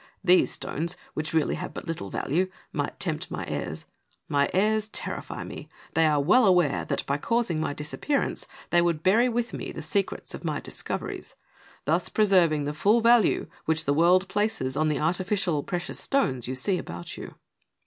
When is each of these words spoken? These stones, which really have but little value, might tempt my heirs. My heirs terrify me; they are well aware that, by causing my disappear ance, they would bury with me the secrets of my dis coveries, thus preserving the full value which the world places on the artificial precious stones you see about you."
These 0.23 0.49
stones, 0.49 0.97
which 1.13 1.31
really 1.31 1.53
have 1.53 1.75
but 1.75 1.85
little 1.85 2.09
value, 2.09 2.49
might 2.73 2.99
tempt 2.99 3.29
my 3.29 3.45
heirs. 3.47 3.85
My 4.27 4.49
heirs 4.51 4.87
terrify 4.87 5.43
me; 5.43 5.69
they 5.93 6.07
are 6.07 6.19
well 6.19 6.47
aware 6.47 6.85
that, 6.85 7.05
by 7.05 7.19
causing 7.19 7.59
my 7.59 7.73
disappear 7.73 8.19
ance, 8.19 8.47
they 8.71 8.81
would 8.81 9.03
bury 9.03 9.29
with 9.29 9.53
me 9.53 9.71
the 9.71 9.83
secrets 9.83 10.33
of 10.33 10.43
my 10.43 10.59
dis 10.59 10.81
coveries, 10.81 11.35
thus 11.85 12.09
preserving 12.09 12.63
the 12.63 12.73
full 12.73 12.99
value 13.01 13.45
which 13.65 13.85
the 13.85 13.93
world 13.93 14.27
places 14.27 14.75
on 14.75 14.87
the 14.89 14.97
artificial 14.97 15.61
precious 15.61 15.99
stones 15.99 16.47
you 16.47 16.55
see 16.55 16.79
about 16.79 17.15
you." 17.15 17.35